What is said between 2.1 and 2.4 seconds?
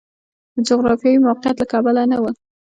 نه و.